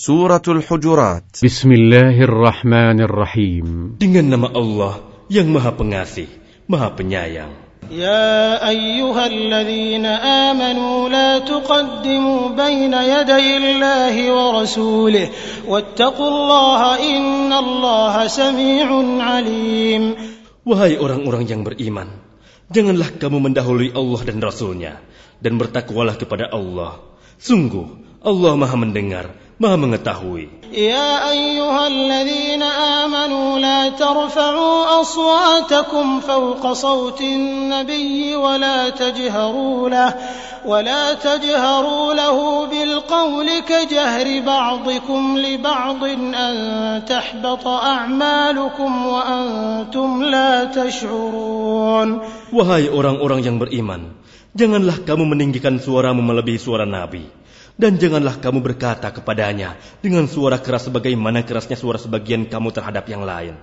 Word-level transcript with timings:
Suratul 0.00 0.63
Hujurat 0.63 1.19
بسم 1.35 1.67
الله 1.67 2.15
الرحمن 2.23 3.03
الرحيم 3.11 3.99
Dengan 3.99 4.23
nama 4.23 4.47
Allah 4.47 5.03
yang 5.27 5.51
Maha 5.51 5.75
Pengasih, 5.75 6.31
Maha 6.71 6.95
Penyayang. 6.95 7.51
يا 7.91 8.55
أيها 8.71 9.23
الذين 9.27 10.05
آمنوا 10.07 10.97
لا 11.11 11.43
تقدموا 11.43 12.55
بين 12.55 12.93
يدي 12.95 13.47
الله 13.59 14.15
ورسوله 14.31 15.27
واتقوا 15.67 16.29
الله 16.31 16.81
إن 17.11 17.51
الله 17.51 18.15
سميع 18.31 18.87
عليم 19.19 20.03
Wahai 20.63 20.95
orang-orang 21.03 21.43
yang 21.51 21.67
beriman, 21.67 22.07
janganlah 22.71 23.11
kamu 23.19 23.43
mendahului 23.43 23.91
Allah 23.91 24.21
dan 24.23 24.39
Rasulnya, 24.39 25.03
dan 25.43 25.59
bertakwalah 25.59 26.15
kepada 26.15 26.47
Allah. 26.47 27.03
Sungguh, 27.43 27.91
Allah 28.23 28.55
Maha 28.55 28.79
Mendengar, 28.79 29.35
Maha 29.60 29.76
Mengetahui. 29.76 30.66
يا 30.72 31.30
أيها 31.30 31.86
الذين 31.86 32.62
آمنوا 32.62 33.58
لا 33.58 33.88
ترفعوا 33.88 35.00
أصواتكم 35.00 36.20
فوق 36.20 36.72
صوت 36.72 37.20
النبي 37.20 38.36
ولا 38.36 38.90
تجهروا 38.90 39.88
له 39.88 40.14
ولا 40.66 41.14
تجهروا 41.14 42.14
له 42.14 42.66
بالقول 42.66 43.48
كجهر 43.60 44.40
بعضكم 44.40 45.38
لبعض 45.38 46.04
أن 46.34 46.54
تحبط 47.06 47.64
أعمالكم 47.66 49.06
وأنتم 49.06 50.22
لا 50.22 50.64
تشعرون 50.64 52.08
Wahai 52.50 52.90
orang-orang 52.90 53.40
yang 53.46 53.56
beriman, 53.62 54.18
janganlah 54.58 54.98
kamu 55.06 55.30
meninggikan 55.30 55.78
suaramu 55.78 56.26
melebihi 56.26 56.58
suara 56.58 56.82
Nabi. 56.82 57.39
Dan 57.80 58.00
janganlah 58.00 58.40
kamu 58.40 58.64
berkata 58.64 59.12
kepadanya 59.12 59.76
dengan 60.00 60.24
suara 60.24 60.56
keras 60.56 60.88
sebagaimana 60.88 61.44
kerasnya 61.44 61.76
suara 61.76 62.00
sebagian 62.00 62.48
kamu 62.48 62.72
terhadap 62.72 63.04
yang 63.08 63.22
lain. 63.22 63.60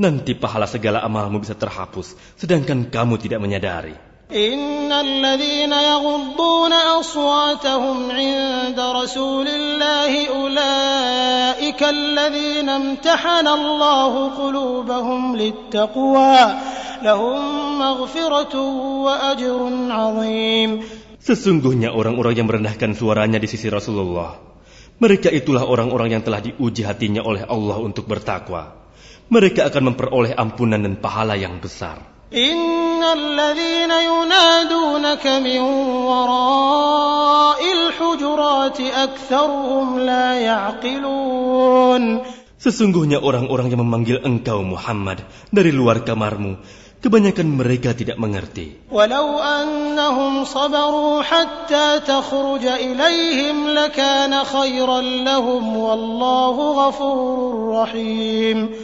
Nanti 0.00 0.32
pahala 0.32 0.64
segala 0.64 1.04
amalmu 1.04 1.44
bisa 1.44 1.52
terhapus, 1.52 2.16
sedangkan 2.40 2.88
kamu 2.88 3.20
tidak 3.20 3.44
menyadari. 3.44 4.12
إن 4.32 4.92
الذين 4.92 5.72
يغضون 5.72 6.72
أصواتهم 6.72 8.10
عند 8.10 8.80
رسول 8.80 9.48
الله 9.48 10.28
أولئك 10.28 11.82
الذين 11.82 12.68
امتحن 12.68 13.48
الله 13.48 14.28
قلوبهم 14.28 15.36
للتقوى 15.36 16.54
لهم 17.02 17.42
مغفرة 17.78 18.60
وأجر 19.04 19.70
عظيم 19.90 20.70
Sesungguhnya 21.27 21.91
orang-orang 21.91 22.39
yang 22.39 22.47
merendahkan 22.47 22.95
suaranya 22.95 23.35
di 23.35 23.51
sisi 23.51 23.67
Rasulullah, 23.67 24.39
mereka 24.95 25.27
itulah 25.27 25.67
orang-orang 25.67 26.15
yang 26.15 26.23
telah 26.23 26.39
diuji 26.39 26.87
hatinya 26.87 27.19
oleh 27.19 27.43
Allah 27.43 27.83
untuk 27.83 28.07
bertakwa. 28.07 28.79
Mereka 29.27 29.67
akan 29.67 29.91
memperoleh 29.91 30.31
ampunan 30.39 30.79
dan 30.79 30.95
pahala 30.95 31.35
yang 31.35 31.59
besar. 31.59 31.99
Sesungguhnya 42.57 43.19
orang-orang 43.19 43.67
yang 43.67 43.83
memanggil 43.83 44.23
engkau 44.23 44.63
Muhammad 44.63 45.27
dari 45.51 45.75
luar 45.75 46.07
kamarmu 46.07 46.86
kebanyakan 47.01 47.47
mereka 47.47 47.93
tidak 47.93 48.17
mengerti. 48.19 48.77
Walau 48.91 49.37
annahum 49.39 50.43
sabaru 50.43 51.21
hatta 51.23 52.01
takhruj 52.03 52.65
ilaihim 52.65 53.71
lakana 53.73 54.43
khairan 54.43 55.23
lahum 55.23 55.63
wallahu 55.73 56.63
ghafurur 56.77 57.57
rahim. 57.83 58.75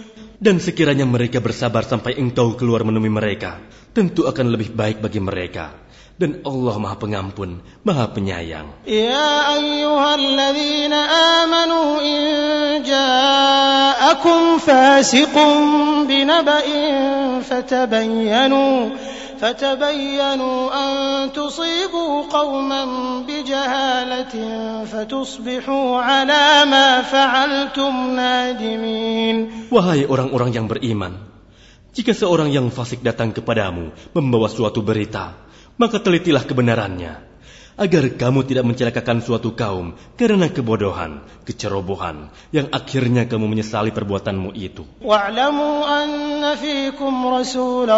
Dan 0.43 0.59
sekiranya 0.59 1.07
mereka 1.07 1.39
bersabar 1.39 1.87
sampai 1.87 2.19
engkau 2.19 2.59
keluar 2.59 2.83
menemui 2.83 3.07
mereka, 3.07 3.63
tentu 3.95 4.27
akan 4.27 4.51
lebih 4.51 4.75
baik 4.75 4.99
bagi 4.99 5.23
mereka 5.23 5.82
Dan 6.18 6.42
Allah 6.42 6.74
Maha 6.82 6.96
Pengampun, 6.98 7.62
Maha 7.86 8.10
Penyayang. 8.10 8.84
يا 8.90 9.54
أيها 9.54 10.10
الذين 10.14 10.94
آمنوا 11.38 11.88
إن 12.02 12.18
جاءكم 12.82 14.58
فاسق 14.58 15.34
بنبأ 16.10 16.66
فتبينوا 17.46 18.76
فتبينوا 19.38 20.58
أن 20.74 20.90
تصيبوا 21.32 22.12
قوما 22.26 22.82
بجهالة 23.22 24.34
فتصبحوا 24.84 25.88
على 26.02 26.44
ما 26.66 26.88
فعلتم 27.06 27.92
نادمين 28.18 29.36
Wahai 29.70 30.02
orang-orang 30.10 30.50
yang 30.50 30.66
beriman, 30.66 31.22
jika 31.94 32.10
seorang 32.10 32.50
yang 32.50 32.66
fasik 32.74 32.98
datang 33.06 33.30
kepadamu 33.30 33.94
membawa 34.10 34.50
suatu 34.50 34.82
berita, 34.82 35.38
maka 35.77 35.97
telitilah 35.99 36.45
kebenarannya, 36.45 37.33
agar 37.73 38.05
kamu 38.13 38.45
tidak 38.45 38.69
mencelakakan 38.69 39.25
suatu 39.25 39.57
kaum 39.57 39.97
karena 40.13 40.45
kebodohan, 40.45 41.25
kecerobohan, 41.41 42.29
yang 42.53 42.69
akhirnya 42.69 43.25
kamu 43.25 43.49
menyesali 43.49 43.89
perbuatanmu 43.89 44.53
itu. 44.53 44.85
Wa'lamu 45.01 45.81
anna 45.81 46.53
fikum 46.53 47.33
Rasulullah, 47.33 47.97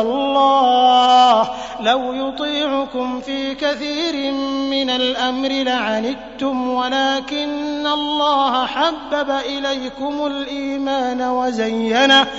law 1.83 2.01
yuti'ukum 2.15 3.19
fi 3.19 3.59
kathirin 3.59 4.71
minal 4.71 5.11
amri 5.19 5.67
la'anittum, 5.67 6.55
walakinna 6.55 7.91
Allah 7.91 8.63
habbaba 8.71 9.43
ilaykumul 9.43 10.47
imana 10.47 11.35
wa 11.35 11.51
zayyanah, 11.51 12.31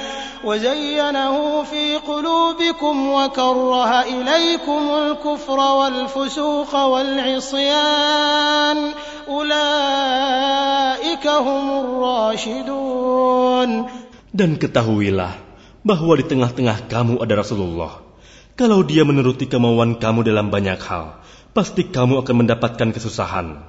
وزينه 0.44 1.64
في 1.64 1.98
قلوبكم 1.98 3.10
وكره 3.10 4.02
إليكم 4.02 4.90
الكفر 5.02 5.60
والفسوق 5.60 6.76
والعصيان 6.76 8.78
أولئك 9.28 11.28
هم 11.28 11.80
الراشدون 11.80 13.86
Dan 14.32 14.56
ketahuilah 14.56 15.36
bahwa 15.84 16.16
di 16.16 16.24
tengah-tengah 16.24 16.88
kamu 16.88 17.20
ada 17.20 17.44
Rasulullah. 17.44 18.00
Kalau 18.56 18.80
dia 18.88 19.04
menuruti 19.04 19.44
kemauan 19.44 20.00
kamu 20.00 20.24
dalam 20.24 20.48
banyak 20.48 20.80
hal, 20.80 21.20
pasti 21.52 21.84
kamu 21.84 22.24
akan 22.24 22.48
mendapatkan 22.48 22.96
kesusahan. 22.96 23.60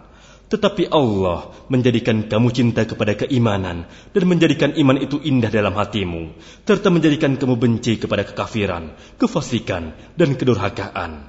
Tetapi 0.48 0.88
Allah 0.96 1.52
menjadikan 1.68 2.24
kamu 2.24 2.48
cinta 2.56 2.88
kepada 2.88 3.20
keimanan 3.20 3.84
dan 4.16 4.24
menjadikan 4.24 4.72
iman 4.80 4.96
itu 4.96 5.20
indah 5.20 5.52
dalam 5.52 5.76
hatimu, 5.76 6.32
serta 6.64 6.88
menjadikan 6.88 7.36
kamu 7.36 7.60
benci 7.60 8.00
kepada 8.00 8.24
kekafiran, 8.24 8.96
kefasikan, 9.20 9.92
dan 10.16 10.40
kedurhakaan. 10.40 11.28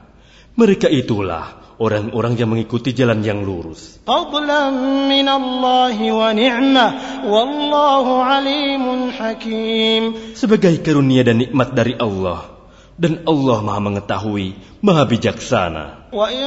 Mereka 0.55 0.87
itulah 0.87 1.75
orang-orang 1.79 2.35
yang 2.35 2.51
mengikuti 2.51 2.95
jalan 2.95 3.23
yang 3.23 3.47
lurus. 3.47 4.03
Sebagai 10.35 10.75
karunia 10.83 11.23
dan 11.23 11.43
nikmat 11.43 11.75
dari 11.75 11.95
Allah, 11.99 12.58
dan 13.00 13.26
Allah 13.28 13.62
Maha 13.66 13.80
Mengetahui, 13.82 14.54
Maha 14.82 15.06
Bijaksana. 15.10 16.04
وإن 16.14 16.46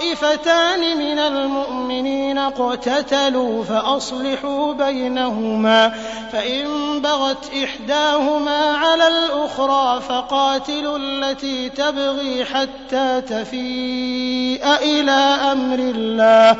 طائفتان 0.00 0.80
من 0.98 1.18
المؤمنين 1.18 2.38
اقتتلوا 2.38 3.64
فأصلحوا 3.64 4.72
بينهما 4.74 5.92
فإن 6.32 6.64
بغت 7.02 7.50
إحداهما 7.64 8.76
على 8.76 9.08
الأخرى 9.08 10.00
فقاتلوا 10.00 10.98
التي 10.98 11.68
تبغي 11.68 12.44
حتى 12.44 13.20
تفيء 13.20 14.64
إلى 14.64 15.20
أمر 15.52 15.78
الله 15.78 16.56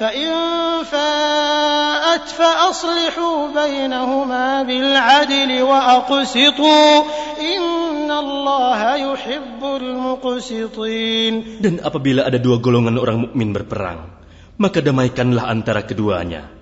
فإن 0.00 0.30
فاءت 0.84 2.26
فأصلحوا 2.28 3.36
بينهما 3.56 4.46
بالعدل 4.62 5.50
وأقسطوا 5.62 6.92
إن 7.40 8.10
الله 8.10 8.80
يحب 8.96 9.62
المقسطين 9.64 11.32
Dan 11.64 11.80
apabila 11.80 12.28
ada 12.28 12.36
dua 12.36 12.60
golongan 12.60 13.00
orang 13.00 13.24
mukmin 13.28 13.56
berperang, 13.56 14.12
maka 14.60 14.84
damaikanlah 14.84 15.48
antara 15.48 15.80
keduanya. 15.84 16.52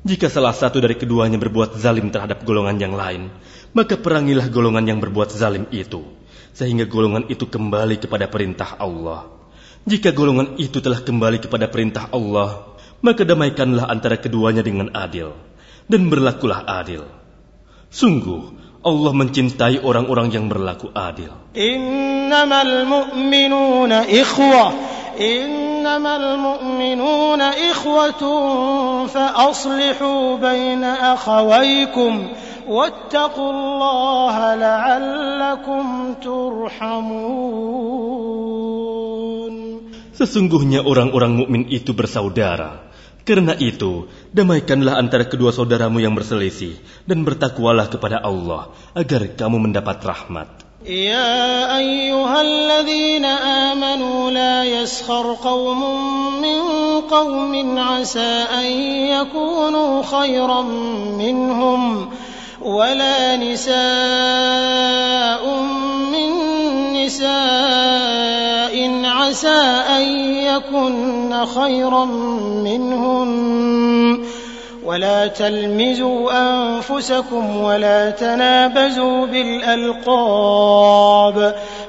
Jika 0.00 0.32
salah 0.32 0.56
satu 0.56 0.80
dari 0.80 0.96
keduanya 0.96 1.36
berbuat 1.36 1.76
zalim 1.76 2.08
terhadap 2.08 2.42
golongan 2.48 2.80
yang 2.80 2.96
lain, 2.96 3.28
maka 3.76 4.00
perangilah 4.00 4.48
golongan 4.48 4.88
yang 4.88 4.98
berbuat 4.98 5.28
zalim 5.28 5.68
itu, 5.70 6.00
sehingga 6.56 6.88
golongan 6.88 7.28
itu 7.28 7.44
kembali 7.44 8.00
kepada 8.00 8.24
perintah 8.26 8.80
Allah. 8.80 9.28
Jika 9.85 10.09
golongan 10.17 10.57
itu 10.57 10.81
telah 10.81 10.97
kembali 10.97 11.45
kepada 11.45 11.69
perintah 11.69 12.09
Allah, 12.09 12.73
maka 13.05 13.21
damaikanlah 13.21 13.85
antara 13.85 14.17
keduanya 14.17 14.65
dengan 14.65 14.89
adil, 14.97 15.37
dan 15.85 16.09
berlakulah 16.09 16.65
adil. 16.65 17.05
Sungguh, 17.93 18.49
Allah 18.81 19.13
mencintai 19.13 19.85
orang-orang 19.85 20.33
yang 20.33 20.49
berlaku 20.49 20.89
adil. 20.89 21.33
Innamal 21.53 22.85
mu'minuna 22.89 24.09
ikhwah. 24.09 24.73
Innamal 25.21 26.37
mu'minuna 26.37 27.53
ikhwatun 27.53 29.05
fa'aslihu 29.09 30.41
baina 30.41 31.13
akhawaykum. 31.13 32.33
Wattaqullaha 32.65 34.57
la'allakum 34.57 36.17
turhamun. 36.21 37.65
Sesungguhnya 40.15 40.79
orang-orang 40.79 41.35
mukmin 41.35 41.63
itu 41.67 41.91
bersaudara. 41.91 42.87
Karena 43.25 43.57
itu, 43.57 44.05
damaikanlah 44.31 44.95
antara 45.01 45.25
kedua 45.25 45.49
saudaramu 45.49 45.97
yang 45.97 46.13
berselisih 46.13 46.77
dan 47.09 47.25
bertakwalah 47.25 47.89
kepada 47.89 48.21
Allah 48.21 48.71
agar 48.93 49.33
kamu 49.33 49.65
mendapat 49.65 49.97
rahmat. 50.05 50.47
Ya 50.85 51.65
ayyuhalladzina 51.81 53.73
amanu 53.73 54.29
la 54.29 54.61
yaskhar 54.61 55.41
qaumun 55.41 56.37
min 56.37 56.59
qaumin 57.09 57.73
asa 57.73 58.45
an 58.53 58.67
yakunu 59.09 60.05
khairan 60.05 60.69
minhum 61.17 62.13
wala 62.61 63.41
nisaa 63.41 64.64
عسى 69.35 69.67
أن 69.99 70.07
يكن 70.47 71.35
خيرا 71.45 72.05
منهن 72.63 73.31
ولا 74.85 75.27
تلمزوا 75.27 76.31
أنفسكم 76.31 77.57
ولا 77.57 78.09
تنابزوا 78.09 79.25
بالألقاب 79.27 80.55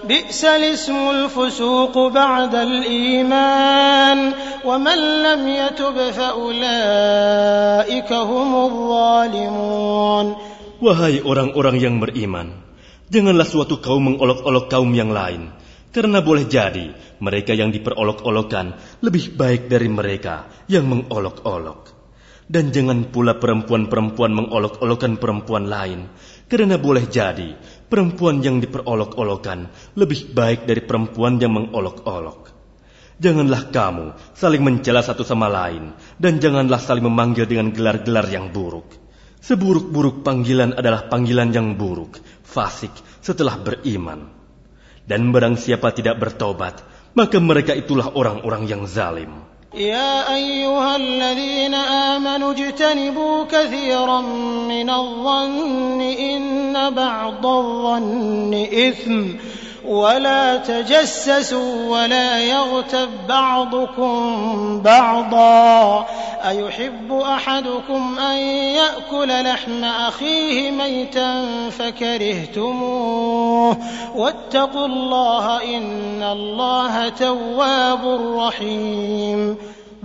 بئس 0.05 0.45
الاسم 0.45 1.11
الفسوق 1.11 2.09
بعد 2.09 2.55
الإيمان 2.55 4.33
ومن 4.65 4.99
لم 4.99 5.49
يتب 5.49 6.11
فأولئك 6.11 8.13
هم 8.13 8.65
الظالمون 8.67 10.37
Wahai 10.77 11.25
orang-orang 11.25 11.81
yang 11.81 11.97
beriman, 12.03 12.53
janganlah 13.09 13.49
suatu 13.49 13.81
kaum 13.81 14.13
mengolok-olok 14.13 14.69
kaum 14.69 14.93
yang 14.93 15.09
lain, 15.09 15.49
karena 15.97 16.21
boleh 16.21 16.45
jadi 16.45 16.93
mereka 17.25 17.57
yang 17.57 17.73
diperolok-olokan 17.73 19.01
lebih 19.01 19.33
baik 19.33 19.73
dari 19.73 19.89
mereka 19.89 20.45
yang 20.69 20.85
mengolok-olok. 20.93 21.97
Dan 22.45 22.69
jangan 22.69 23.09
pula 23.09 23.41
perempuan-perempuan 23.41 24.29
mengolok-olokan 24.37 25.17
perempuan 25.17 25.73
lain, 25.73 26.13
karena 26.53 26.77
boleh 26.77 27.09
jadi 27.09 27.57
perempuan 27.89 28.45
yang 28.45 28.61
diperolok-olokan 28.61 29.73
lebih 29.97 30.37
baik 30.37 30.69
dari 30.69 30.85
perempuan 30.85 31.41
yang 31.41 31.57
mengolok-olok. 31.57 32.53
Janganlah 33.17 33.73
kamu 33.73 34.37
saling 34.37 34.61
mencela 34.61 35.01
satu 35.01 35.25
sama 35.25 35.49
lain, 35.49 35.97
dan 36.21 36.37
janganlah 36.37 36.79
saling 36.79 37.09
memanggil 37.09 37.49
dengan 37.49 37.73
gelar-gelar 37.73 38.29
yang 38.29 38.53
buruk. 38.53 38.93
Seburuk-buruk 39.41 40.21
panggilan 40.21 40.77
adalah 40.77 41.09
panggilan 41.09 41.57
yang 41.57 41.73
buruk, 41.81 42.21
fasik 42.45 42.93
setelah 43.25 43.57
beriman. 43.57 44.36
Dan 45.06 45.34
barang 45.34 45.58
siapa 45.58 45.92
tidak 45.92 46.22
bertobat, 46.22 46.82
maka 47.18 47.38
mereka 47.42 47.74
itulah 47.76 48.14
orang-orang 48.14 48.64
yang 48.70 48.84
zalim. 48.86 49.52
يا 49.72 50.36
أيها 50.36 50.96
الذين 50.96 51.74
آمنوا 52.12 52.52
اجتنبوا 52.52 53.46
كثيرا 53.48 54.22
من 54.68 54.90
الظن 54.90 56.02
إن 56.02 56.76
بعض 56.92 57.46
الظن 57.46 58.68
إثم 58.68 59.24
ولا 59.87 60.57
تجسسوا 60.57 61.73
ولا 61.87 62.43
يغتب 62.43 63.09
بعضكم 63.29 64.17
بعضا 64.83 66.07
أيحب 66.49 67.13
أحدكم 67.13 68.19
أن 68.19 68.37
يأكل 68.79 69.45
لحم 69.45 69.85
أخيه 69.85 70.71
ميتا 70.71 71.31
فكرهتموه 71.71 73.77
واتقوا 74.17 74.87
الله 74.87 75.77
إن 75.77 76.23
الله 76.23 77.09
تواب 77.09 78.03
رحيم 78.39 79.57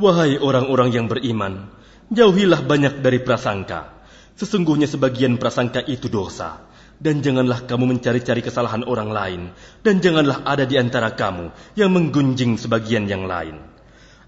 Wahai 0.02 0.42
orang-orang 0.42 0.98
yang 0.98 1.06
beriman, 1.06 1.70
jauhilah 2.10 2.66
banyak 2.66 3.06
dari 3.06 3.22
prasangka. 3.22 3.86
Sesungguhnya 4.34 4.90
sebagian 4.90 5.38
prasangka 5.38 5.78
itu 5.86 6.10
dosa. 6.10 6.71
dan 7.02 7.26
janganlah 7.26 7.66
kamu 7.66 7.98
mencari-cari 7.98 8.46
kesalahan 8.46 8.86
orang 8.86 9.10
lain, 9.10 9.42
dan 9.82 9.98
janganlah 9.98 10.46
ada 10.46 10.70
di 10.70 10.78
antara 10.78 11.18
kamu 11.18 11.50
yang 11.74 11.90
menggunjing 11.90 12.62
sebagian 12.62 13.10
yang 13.10 13.26
lain. 13.26 13.58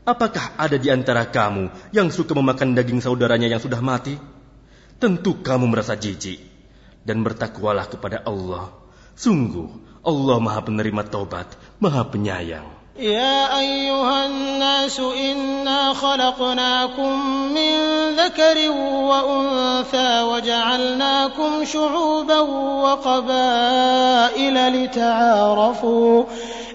Apakah 0.03 0.57
ada 0.57 0.75
di 0.75 0.89
antara 0.89 1.29
kamu 1.29 1.69
yang 1.93 2.09
suka 2.09 2.33
memakan 2.33 2.73
daging 2.73 2.99
saudaranya 2.99 3.47
yang 3.47 3.61
sudah 3.61 3.79
mati? 3.79 4.17
Tentu 4.97 5.45
kamu 5.45 5.69
merasa 5.69 5.93
jijik, 5.93 6.41
dan 7.05 7.21
bertakwalah 7.21 7.85
kepada 7.87 8.25
Allah. 8.25 8.73
Sungguh, 9.13 9.69
Allah 10.01 10.37
Maha 10.41 10.65
Penerima 10.65 11.05
Taubat, 11.05 11.53
Maha 11.77 12.09
Penyayang. 12.09 12.67
Ya 12.97 13.53
ayyuhan 13.53 14.61
nasu 14.61 15.13
خلقناكم 15.93 17.13
من 17.53 17.75
ذكر 18.15 18.69
وأنثى 19.09 20.21
وجعلناكم 20.21 21.65
شعوبا 21.65 22.39
وقبائل 22.83 24.55
لتعارفوا 24.83 26.23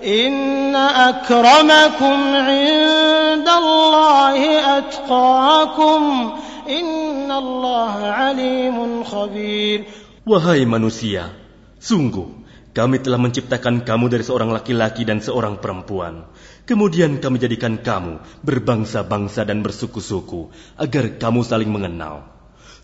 إن 0.05 0.77
أكرمكم 0.77 2.35
عند 2.35 3.49
الله 3.49 4.41
أتقاكم 4.79 6.33
إن 6.69 7.33
الله 7.33 7.95
عليم 8.07 9.05
خبير. 9.05 9.85
Wahai 10.29 10.67
manusia, 10.69 11.33
sungguh 11.81 12.29
kami 12.73 13.01
telah 13.05 13.21
menciptakan 13.21 13.85
kamu 13.85 14.09
dari 14.13 14.25
seorang 14.25 14.51
laki-laki 14.53 15.05
dan 15.05 15.21
seorang 15.21 15.61
perempuan. 15.61 16.29
Kemudian 16.69 17.21
kami 17.21 17.41
jadikan 17.41 17.81
kamu 17.81 18.21
berbangsa-bangsa 18.45 19.45
dan 19.45 19.65
bersuku-suku 19.65 20.53
agar 20.81 21.17
kamu 21.21 21.41
saling 21.45 21.69
mengenal. 21.73 22.29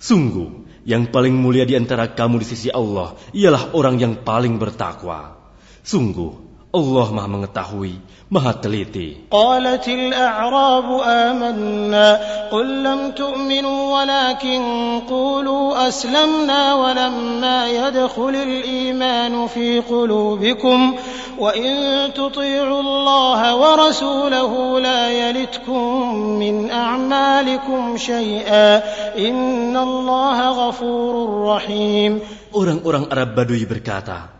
Sungguh, 0.01 0.69
yang 0.85 1.09
paling 1.09 1.33
mulia 1.33 1.65
di 1.65 1.73
antara 1.81 2.13
kamu 2.13 2.45
di 2.45 2.47
sisi 2.49 2.69
Allah 2.69 3.17
ialah 3.33 3.73
orang 3.73 3.97
yang 3.97 4.21
paling 4.21 4.61
bertakwa. 4.61 5.41
Sungguh, 5.81 6.44
Allah 6.75 7.07
Maha 7.15 7.29
Mengetahui, 7.31 7.95
Maha 8.35 8.53
Teliti. 8.59 9.31
قالت 9.31 9.89
الأعراب 9.89 10.89
آمنا 11.07 12.09
قل 12.51 12.83
لم 12.83 13.11
تؤمنوا 13.11 13.81
ولكن 14.01 14.61
قولوا 15.09 15.89
أسلمنا 15.89 16.75
ولما 16.75 17.59
يدخل 17.69 18.35
الإيمان 18.35 19.47
في 19.47 19.81
قلوبكم 19.81 20.97
وإن 21.39 21.75
تطيعوا 22.15 22.81
الله 22.81 23.41
ورسوله 23.57 24.81
لا 24.81 25.03
يلتكم 25.11 26.15
من 26.39 26.71
أعمالكم 26.71 27.97
شيئا 27.97 28.83
إن 29.19 29.77
الله 29.77 30.39
غفور 30.69 31.15
رحيم 31.55 32.13
Orang-orang 32.55 33.11
Arab 33.11 33.35
Badui 33.35 33.67
berkata, 33.67 34.31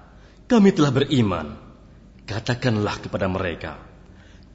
kami 0.47 0.71
telah 0.71 0.95
beriman. 0.95 1.64
Katakanlah 2.25 3.05
kepada 3.05 3.29
mereka, 3.29 3.77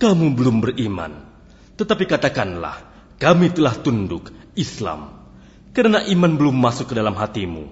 kamu 0.01 0.33
belum 0.33 0.57
beriman. 0.65 1.27
Tetapi 1.77 2.03
katakanlah, 2.09 2.81
kami 3.21 3.53
telah 3.53 3.77
tunduk 3.77 4.33
Islam. 4.57 5.15
Karena 5.69 6.01
iman 6.01 6.33
belum 6.33 6.55
masuk 6.57 6.91
ke 6.91 6.97
dalam 6.97 7.13
hatimu. 7.13 7.69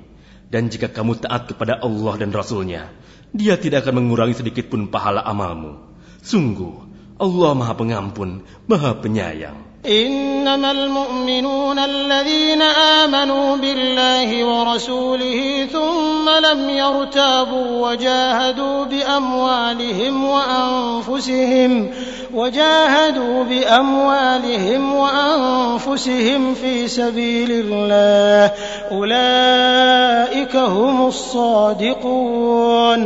Dan 0.48 0.72
jika 0.72 0.88
kamu 0.88 1.20
taat 1.20 1.51
kepada 1.51 1.82
Allah 1.84 2.13
dan 2.16 2.32
Rasulnya, 2.32 2.88
dia 3.36 3.60
tidak 3.60 3.84
akan 3.84 4.00
mengurangi 4.00 4.39
sedikit 4.39 4.72
pun 4.72 4.88
pahala 4.88 5.20
amalmu. 5.27 5.75
Sungguh, 6.24 6.88
Allah 7.20 7.51
maha 7.51 7.75
pengampun, 7.75 8.48
maha 8.63 8.96
penyayang. 8.96 9.66
إنما 9.86 10.72
المؤمنون 10.72 11.79
الذين 11.79 12.62
آمنوا 12.62 13.57
بالله 13.57 14.29
ورسوله 14.43 15.67
ثم 15.72 16.25
لم 16.29 16.69
يرتابوا 16.69 17.89
وجاهدوا 17.89 18.86
بأموالهم 18.86 20.25
وأنفسهم 20.25 21.91
وجاهدوا 22.34 23.43
بأموالهم 23.43 24.93
وأنفسهم 24.93 26.53
في 26.53 26.88
سبيل 26.88 27.51
الله 27.51 28.51
أولئك 28.91 30.55
هم 30.55 31.07
الصادقون 31.07 33.01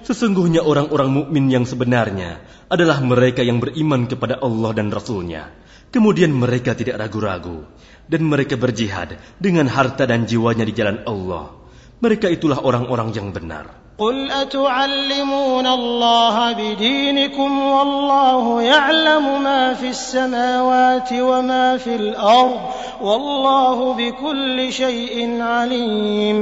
Sesungguhnya 0.00 0.66
orang-orang 0.66 1.22
mukmin 1.22 1.46
yang 1.54 1.62
sebenarnya 1.62 2.42
adalah 2.66 2.98
mereka 2.98 3.46
yang 3.46 3.62
beriman 3.62 4.10
kepada 4.10 4.42
Allah 4.42 4.74
dan 4.74 4.90
Rasulnya. 4.90 5.59
Kemudian 5.89 6.31
mereka 6.33 6.75
tidak 6.75 6.99
ragu-ragu. 6.99 7.65
Dan 8.05 8.27
mereka 8.29 8.53
berjihad 8.59 9.17
dengan 9.41 9.65
harta 9.65 10.05
dan 10.05 10.29
jiwanya 10.29 10.67
di 10.67 10.73
jalan 10.77 11.01
Allah. 11.09 11.55
Mereka 12.03 12.29
itulah 12.29 12.61
orang-orang 12.61 13.09
yang 13.15 13.33
benar. 13.33 13.85
قل 13.95 14.31
أتعلمون 14.31 15.67
الله 15.67 16.35
بدينكم 16.51 17.51
والله 17.59 18.61
يعلم 18.61 19.25
ما 19.43 19.73
في 19.73 19.89
السماوات 19.95 21.09
وما 21.13 21.77
في 21.77 21.95
الأرض 21.95 22.59
والله 23.01 23.77
بكل 23.93 24.57
شيء 24.73 25.15
عليم 25.39 26.37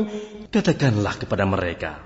Katakanlah 0.54 1.18
kepada 1.18 1.50
mereka, 1.50 1.98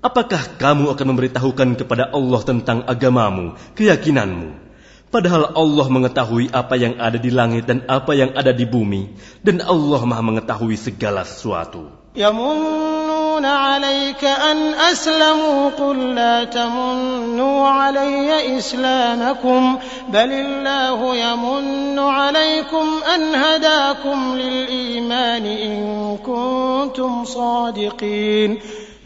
apakah 0.00 0.56
kamu 0.56 0.96
akan 0.96 1.06
memberitahukan 1.12 1.68
kepada 1.76 2.08
Allah 2.08 2.40
tentang 2.40 2.80
agamamu, 2.88 3.52
keyakinanmu? 3.76 4.69
Padahal 5.10 5.54
Allah 5.54 5.86
mengetahui 5.86 6.50
apa 6.50 6.74
yang 6.74 6.98
ada 6.98 7.16
di 7.16 7.30
langit 7.30 7.70
dan 7.70 7.86
apa 7.86 8.12
yang 8.12 8.34
ada 8.34 8.50
di 8.50 8.66
bumi, 8.66 9.14
dan 9.40 9.62
Allah 9.62 10.02
maha 10.02 10.22
mengetahui 10.22 10.74
segala 10.74 11.22
sesuatu. 11.22 12.06
يمنون 12.16 13.44
عليك 13.44 14.24
أن 14.24 14.58
أسلموا 14.72 15.70
قل 15.76 16.14
لا 16.16 16.44
تمنوا 16.44 17.68
علي 17.68 18.56
إسلامكم 18.58 19.62
بل 20.08 20.30
الله 20.32 20.98
يمن 21.16 21.98
عليكم 21.98 22.86
أن 23.14 23.22
هداكم 23.34 24.18
للإيمان 24.36 25.44
إن 25.44 25.76
كنتم 26.24 27.12
صادقين 27.24 28.50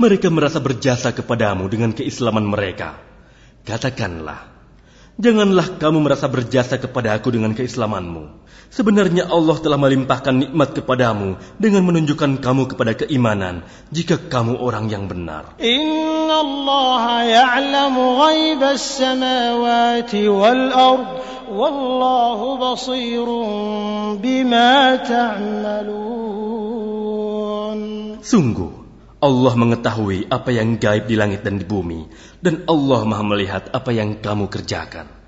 Mereka 0.01 0.33
merasa 0.33 0.65
berjasa 0.65 1.13
kepadamu 1.13 1.69
dengan 1.69 1.93
keislaman 1.93 2.41
mereka. 2.41 2.97
Katakanlah, 3.69 4.54
Janganlah 5.16 5.80
kamu 5.80 6.04
merasa 6.04 6.28
berjasa 6.28 6.76
kepada 6.76 7.16
aku 7.16 7.32
dengan 7.32 7.56
keislamanmu. 7.56 8.36
Sebenarnya 8.68 9.32
Allah 9.32 9.56
telah 9.64 9.80
melimpahkan 9.80 10.36
nikmat 10.36 10.76
kepadamu 10.76 11.40
dengan 11.56 11.88
menunjukkan 11.88 12.44
kamu 12.44 12.76
kepada 12.76 13.00
keimanan 13.00 13.64
jika 13.96 14.20
kamu 14.20 14.60
orang 14.60 14.92
yang 14.92 15.08
benar. 15.08 15.56
Inna 15.64 16.44
Allah 16.44 17.24
ya'lamu 17.24 18.20
ghaibas 18.20 18.84
samawati 19.00 20.28
wal 20.28 20.68
ard 20.76 21.24
wallahu 21.48 22.60
basirun 22.60 24.20
bima 24.20 25.00
ta'malun. 25.00 26.36
Sungguh 28.20 28.85
Allah 29.26 29.58
mengetahui 29.58 30.30
apa 30.30 30.54
yang 30.54 30.78
gaib 30.78 31.10
di 31.10 31.18
langit 31.18 31.42
dan 31.42 31.58
di 31.58 31.66
bumi, 31.66 32.06
dan 32.46 32.62
Allah 32.70 33.02
maha 33.10 33.26
melihat 33.26 33.74
apa 33.74 33.90
yang 33.90 34.22
kamu 34.22 34.46
kerjakan. 34.54 35.25